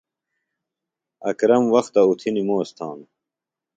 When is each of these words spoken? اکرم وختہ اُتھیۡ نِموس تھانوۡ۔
اکرم 1.29 1.63
وختہ 1.73 2.01
اُتھیۡ 2.07 2.33
نِموس 2.35 2.69
تھانوۡ۔ 2.77 3.09